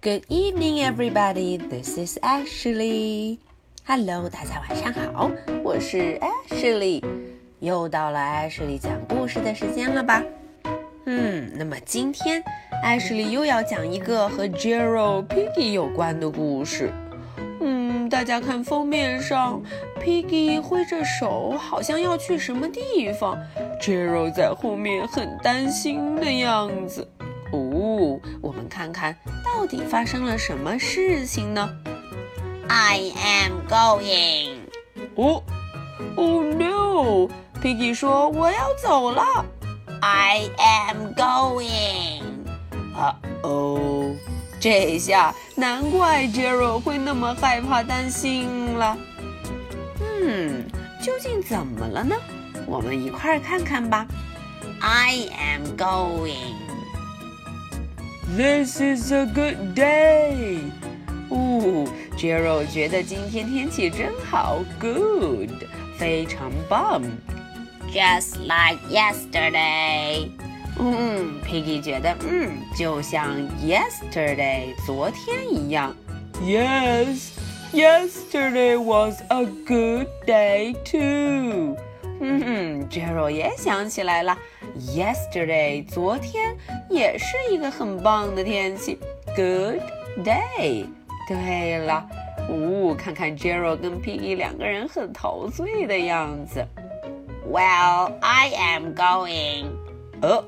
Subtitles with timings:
[0.00, 1.56] Good evening, everybody.
[1.56, 3.38] This is Ashley.
[3.84, 5.28] Hello，大家晚上好，
[5.64, 7.02] 我是 Ashley。
[7.58, 10.22] 又到了 Ashley 讲故事的时间了吧？
[11.06, 12.40] 嗯，那么今天
[12.84, 16.92] Ashley 又要讲一个和 Gerald Piggy 有关的故事。
[17.60, 19.60] 嗯，大家看封面上
[20.00, 23.36] ，Piggy 挥着手，好像要去什么地方。
[23.82, 27.04] Gerald 在后面很担心的样子。
[27.50, 29.16] 哦，我们看看
[29.54, 31.68] 到底发生了什么事情呢
[32.68, 34.58] ？I am going。
[35.16, 35.42] 哦
[36.16, 39.44] ，Oh no！Piggy 说我要走了。
[40.00, 42.22] I am going。
[42.94, 44.14] 啊哦，
[44.60, 48.96] 这下难怪 Gerald 会那么害怕担心了。
[50.22, 50.64] 嗯，
[51.02, 52.14] 究竟怎么了呢？
[52.66, 54.06] 我们一块儿看看吧。
[54.80, 56.67] I am going。
[58.35, 60.59] This is a good day.
[61.29, 61.85] 哦，
[62.17, 65.49] Gerald 觉得今天天气真好，good，
[65.97, 67.01] 非常棒。
[67.91, 70.29] Just like yesterday.
[70.79, 75.95] 嗯，Piggy 觉得，嗯，就像 yesterday 昨天一样。
[76.41, 77.29] Yes,
[77.71, 81.77] yesterday was a good day too.
[82.19, 84.35] 嗯哼，Gerald 也想起来了
[84.78, 86.56] ，Yesterday，昨天
[86.88, 88.98] 也是一个很棒的天气
[89.36, 89.80] ，Good
[90.24, 90.86] day。
[91.28, 92.08] 对了，
[92.48, 96.66] 呜，看看 Gerald 跟 Piggy 两个人很陶醉的样子。
[97.46, 99.66] Well, I am going。
[100.22, 100.42] 呃，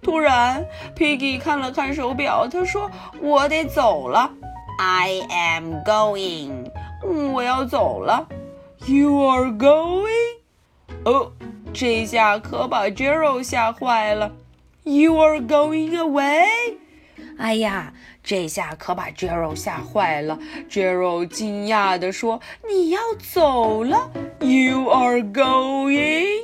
[0.00, 0.64] 突然
[0.96, 2.90] ，Piggy 看了看手表，他说
[3.20, 4.30] ：“我得走了。”
[4.78, 6.70] I am going。
[7.32, 8.28] 我要走了。
[8.86, 10.38] You are going。
[11.04, 11.32] 哦，
[11.73, 14.31] 这下可把 Gerald 吓坏了。
[14.83, 16.77] You are going away？
[17.37, 20.39] 哎呀，这下可把 Gerald 吓坏了。
[20.69, 22.99] Gerald 惊讶地说：“你要
[23.33, 24.11] 走了？
[24.39, 26.43] You are going？”Yes。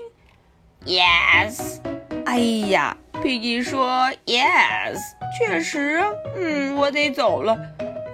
[2.25, 4.97] 哎呀，Piggy 说：“Yes，
[5.37, 6.01] 确实，
[6.37, 7.57] 嗯，我得走了。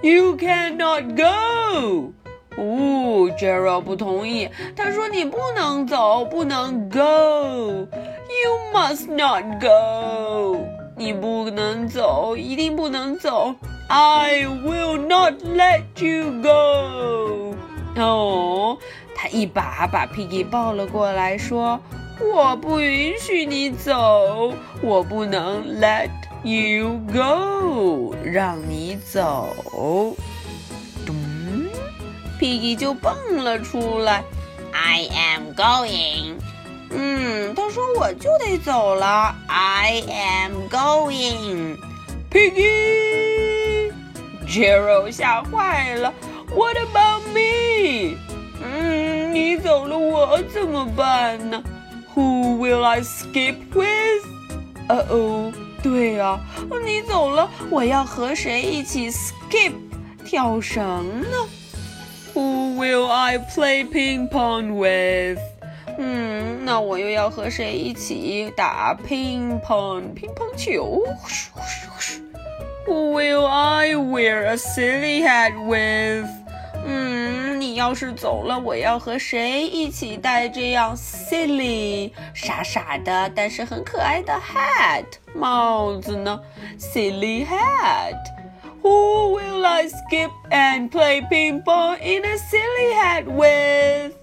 [0.02, 2.12] You cannot go。”
[2.57, 4.49] 哦，Gerald 不同意。
[4.75, 6.99] 他说：“你不能走，不能 go。
[6.99, 10.57] You must not go。
[10.95, 13.53] 你不能走，一定不能走。
[13.87, 17.55] I will not let you go。”
[18.01, 18.77] 哦，
[19.15, 21.79] 他一把把 Piggy 抱了过来，说
[22.19, 24.51] ：“我不允许你走，
[24.81, 26.09] 我不能 let
[26.43, 29.47] you go，让你走。”
[32.39, 34.23] Piggy 就蹦了出来。
[34.71, 36.35] I am going。
[36.89, 39.35] 嗯，他说我就得走了。
[39.47, 41.77] I am going。
[42.31, 46.13] Piggy，Gerald 吓坏了。
[46.55, 48.15] What about me？
[48.63, 51.61] 嗯，你走了我怎么办呢
[52.15, 54.25] ？Who will I skip with？
[54.89, 55.51] 哦哦，
[55.83, 56.39] 对呀，
[56.85, 59.73] 你走了，我要和谁一起 skip
[60.25, 61.37] 跳绳呢
[62.36, 65.38] ？Who will I play ping pong with？
[65.98, 71.04] 嗯，那我又要和谁一起打乒乓乒乓球？
[72.86, 76.26] Who will I wear a silly hat with？
[76.84, 86.40] 嗯，你要是走了，我要和谁一起戴这样 silly 傻傻的，但是很可爱的 hat 帽子呢？
[86.78, 88.16] Silly hat。
[88.82, 94.14] Who will I skip and play ping pong in a silly hat with?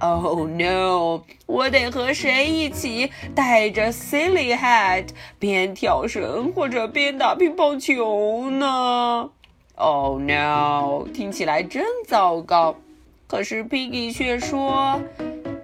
[0.00, 1.24] Oh no！
[1.46, 5.08] 我得和谁一起戴着 silly hat
[5.38, 9.30] 边跳绳或者边打乒乓球呢？
[9.76, 11.06] Oh no！
[11.12, 12.76] 听起来真糟糕。
[13.26, 15.02] 可是 Piggy 却说：“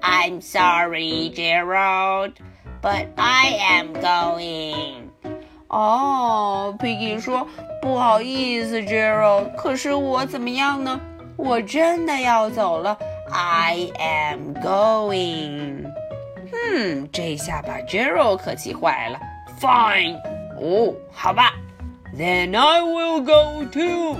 [0.01, 2.35] I'm sorry, Gerald,
[2.81, 5.00] but I am going.”
[5.72, 7.48] 哦，Piggy 说
[7.82, 11.00] ：“不好意思，Gerald，可是我怎么样呢？
[11.38, 12.98] 我真的要走了。
[13.32, 15.86] I am going。”
[16.52, 19.20] 嗯，这下把 Gerald 可气坏了。
[19.62, 20.18] Fine，
[20.60, 21.54] 哦，好吧。
[22.18, 24.18] Then I will go too。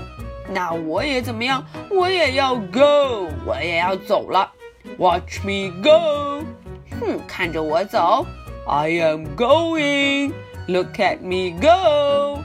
[0.48, 1.66] 那我也怎么样？
[1.90, 4.50] 我也要 go，我也要走了。
[4.96, 6.42] Watch me go。
[6.98, 8.24] 哼，看着我走。
[8.66, 10.32] I am going。
[10.68, 12.42] Look at me go！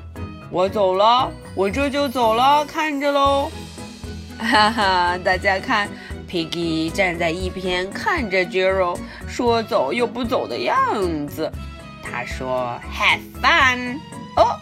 [0.49, 3.51] 我走了，我这就走了，看着喽。
[4.39, 5.89] 哈哈，大家看
[6.29, 11.51] ，Piggy 站在一边看着 Gerald，说走又不走的样子。
[12.01, 13.97] 他说：“Have fun！”
[14.37, 14.55] 哦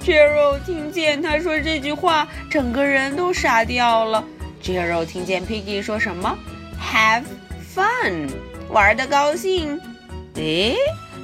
[0.00, 4.22] Gerald 听见他说这句话，整个人都傻掉了。
[4.62, 6.38] Gerald 听见 Piggy 说什么
[6.80, 7.24] ？Have
[7.74, 8.28] fun，
[8.68, 9.80] 玩的高兴。
[10.34, 10.76] 诶，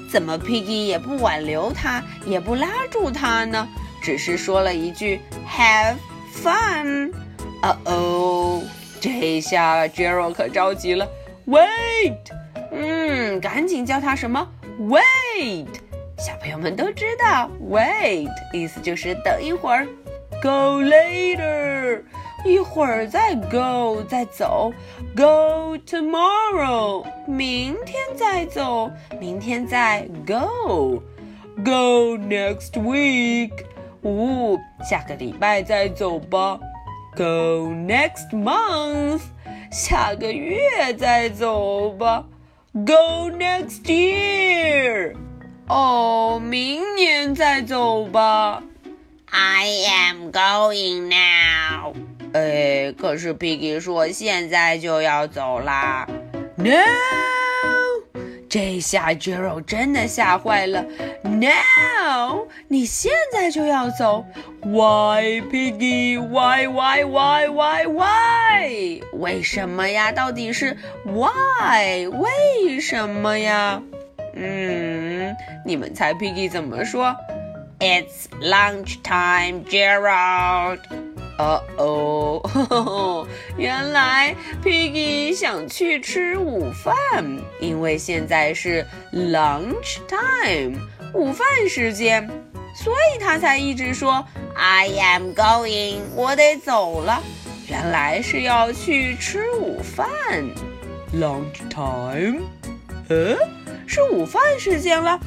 [0.09, 3.69] 怎么 Piggy 也不挽留他，也不拉住他呢？
[4.03, 5.97] 只是说了一句 Have
[6.35, 7.13] fun。
[7.63, 8.63] 哦哦，
[9.01, 11.07] 这下 Gerald 可着急了。
[11.47, 12.17] Wait，
[12.73, 14.49] 嗯，赶紧叫他什么
[14.81, 15.67] ？Wait。
[16.19, 19.87] 小朋友们都知道，wait 意思就是等一会儿
[20.43, 22.03] ，go later，
[22.45, 24.73] 一会儿再 go 再走
[25.17, 28.91] ，go tomorrow，明天再走，
[29.21, 33.53] 明天再 go，go next week，
[34.03, 34.59] 呜，
[34.89, 36.59] 下个礼拜再走吧
[37.17, 39.23] ，go next month，
[39.71, 42.25] 下个月再走吧
[42.73, 45.15] ，go next year。
[45.69, 48.63] 哦，明年再走吧。
[49.31, 51.95] I am going now。
[52.33, 56.07] 哎，可是 Piggy 说现在就要走啦。
[56.57, 56.73] No！
[58.49, 60.85] 这下 Gerald 真的吓坏了。
[61.23, 62.47] No！
[62.69, 64.25] 你现在就要走
[64.63, 69.01] ？Why, Piggy？Why, why, why, why, why？
[69.13, 70.11] 为什么呀？
[70.11, 72.09] 到底是 Why？
[72.09, 73.83] 为什么呀？
[74.35, 75.37] 嗯，
[75.67, 77.15] 你们猜 Piggy 怎么说
[77.79, 80.81] ？It's lunch time, Gerald。
[81.39, 84.35] 哦哦，原来
[84.65, 86.95] Piggy 想去吃午饭，
[87.61, 90.77] 因为现在是 lunch time，
[91.15, 92.29] 午饭时间，
[92.75, 94.27] 所以他才一直说
[94.57, 97.23] I am going，我得走了。
[97.69, 100.09] 原来是要去吃午饭
[101.15, 102.41] ，lunch time。
[103.09, 103.37] 呃？
[103.87, 105.21] 是午饭时间了。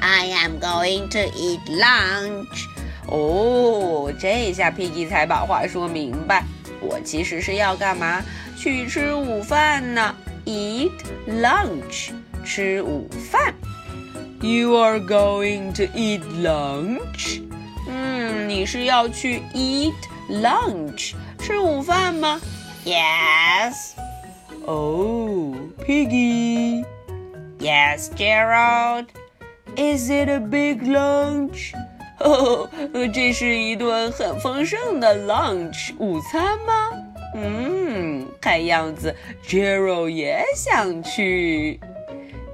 [0.00, 2.66] I am going to eat lunch。
[3.08, 6.44] 哦，这下 Piggy 才把话说明白。
[6.80, 8.22] 我其实是要干嘛？
[8.56, 10.14] 去吃午饭呢？
[10.44, 10.92] Eat
[11.28, 12.10] lunch，
[12.44, 13.54] 吃午饭。
[14.40, 17.40] You are going to eat lunch？
[17.88, 19.94] 嗯，你是要去 eat
[20.28, 22.40] lunch，吃午饭吗？
[22.84, 23.92] Yes。
[24.66, 25.54] 哦，
[25.84, 29.06] Piggy。Yes, Gerald.
[29.75, 31.73] Is it a big lunch?
[32.19, 32.69] 哦，
[33.13, 36.91] 这是一顿很丰盛的 lunch 午餐吗？
[37.35, 39.15] 嗯，看样子
[39.47, 41.79] Gerald 也想去。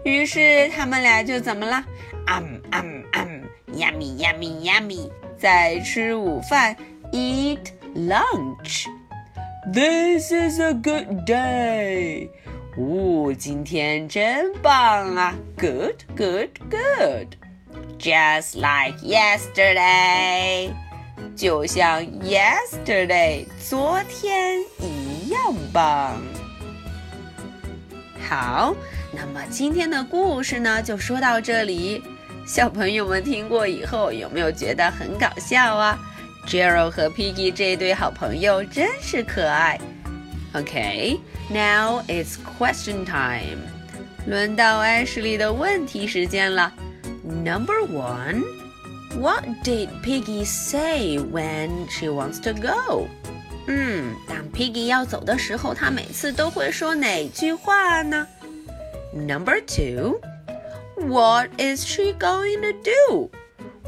[0.04, 1.84] 于是他们俩就怎么了？
[2.28, 3.44] 嗯嗯嗯
[3.74, 6.76] ，yummy yummy yummy，在吃午饭
[7.12, 8.86] ，eat lunch。
[9.74, 12.30] This is a good day.
[12.80, 17.28] 哦，今天真棒啊！Good, good, good.
[17.98, 20.70] Just like yesterday，
[21.36, 26.22] 就像 yesterday 昨天一样棒。
[28.30, 28.76] 好，
[29.12, 32.04] 那么今天的故事呢，就说到这里。
[32.46, 35.98] 小朋友们听过以后，有没有觉得很搞笑啊
[36.46, 39.80] ？Gerald 和 Piggy 这对好朋友真是可爱。
[40.55, 41.19] Okay,
[41.51, 43.59] now it's question time.
[44.27, 46.73] 轮到艾什莉的问题时间了。
[47.25, 48.43] Number one,
[49.19, 53.09] what did Piggy say when she wants to go?
[53.67, 58.27] 嗯，当 Piggy 要走的时候，她每次都会说哪句话呢？
[59.15, 60.21] Number two,
[60.97, 63.31] what is she going to do?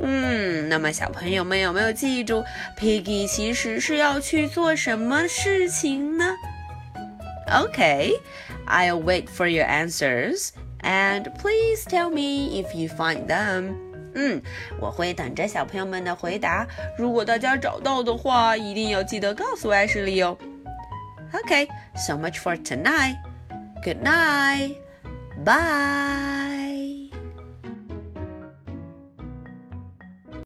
[0.01, 2.45] 嗯，那么小朋友们有没有记住，
[2.79, 6.35] Piggy 其实是要去做什么事情呢
[7.49, 8.13] ？Okay,
[8.67, 13.75] I'll wait for your answers, and please tell me if you find them.
[14.15, 14.41] 嗯，
[14.81, 16.67] 我会等着小朋友们的回答。
[16.97, 20.39] 如果大家找到的话，一定要记得告诉艾什莉哦。
[21.33, 21.67] Okay,
[21.97, 23.17] so much for tonight.
[23.83, 24.77] Good night.
[25.45, 26.48] Bye.